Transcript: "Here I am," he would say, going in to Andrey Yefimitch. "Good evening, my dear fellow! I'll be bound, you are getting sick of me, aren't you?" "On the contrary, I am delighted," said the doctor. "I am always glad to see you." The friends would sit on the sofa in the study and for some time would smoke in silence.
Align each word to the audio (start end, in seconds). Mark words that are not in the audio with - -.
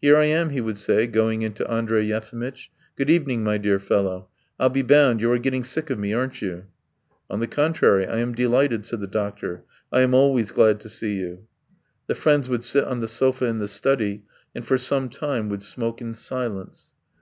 "Here 0.00 0.16
I 0.16 0.24
am," 0.24 0.50
he 0.50 0.60
would 0.60 0.76
say, 0.76 1.06
going 1.06 1.42
in 1.42 1.52
to 1.52 1.70
Andrey 1.70 2.04
Yefimitch. 2.04 2.68
"Good 2.96 3.08
evening, 3.08 3.44
my 3.44 3.58
dear 3.58 3.78
fellow! 3.78 4.28
I'll 4.58 4.70
be 4.70 4.82
bound, 4.82 5.20
you 5.20 5.30
are 5.30 5.38
getting 5.38 5.62
sick 5.62 5.88
of 5.88 6.00
me, 6.00 6.12
aren't 6.12 6.42
you?" 6.42 6.64
"On 7.30 7.38
the 7.38 7.46
contrary, 7.46 8.04
I 8.04 8.18
am 8.18 8.32
delighted," 8.34 8.84
said 8.84 8.98
the 8.98 9.06
doctor. 9.06 9.62
"I 9.92 10.00
am 10.00 10.14
always 10.14 10.50
glad 10.50 10.80
to 10.80 10.88
see 10.88 11.14
you." 11.14 11.46
The 12.08 12.16
friends 12.16 12.48
would 12.48 12.64
sit 12.64 12.82
on 12.82 13.00
the 13.02 13.06
sofa 13.06 13.44
in 13.46 13.60
the 13.60 13.68
study 13.68 14.24
and 14.52 14.66
for 14.66 14.78
some 14.78 15.08
time 15.08 15.48
would 15.50 15.62
smoke 15.62 16.00
in 16.00 16.14
silence. 16.14 16.94